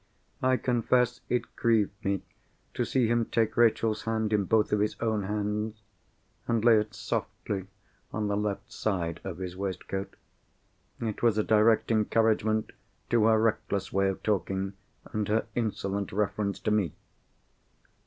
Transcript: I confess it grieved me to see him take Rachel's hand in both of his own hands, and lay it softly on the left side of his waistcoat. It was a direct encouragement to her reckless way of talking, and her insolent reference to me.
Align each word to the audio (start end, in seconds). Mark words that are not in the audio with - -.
I 0.41 0.57
confess 0.57 1.21
it 1.29 1.55
grieved 1.55 2.03
me 2.03 2.23
to 2.73 2.85
see 2.85 3.05
him 3.07 3.25
take 3.25 3.55
Rachel's 3.55 4.05
hand 4.05 4.33
in 4.33 4.45
both 4.45 4.73
of 4.73 4.79
his 4.79 4.95
own 4.99 5.25
hands, 5.25 5.83
and 6.47 6.65
lay 6.65 6.79
it 6.79 6.95
softly 6.95 7.67
on 8.11 8.27
the 8.27 8.35
left 8.35 8.71
side 8.73 9.19
of 9.23 9.37
his 9.37 9.55
waistcoat. 9.55 10.15
It 10.99 11.21
was 11.21 11.37
a 11.37 11.43
direct 11.43 11.91
encouragement 11.91 12.71
to 13.11 13.25
her 13.25 13.39
reckless 13.39 13.93
way 13.93 14.09
of 14.09 14.23
talking, 14.23 14.73
and 15.13 15.27
her 15.27 15.45
insolent 15.53 16.11
reference 16.11 16.59
to 16.61 16.71
me. 16.71 16.93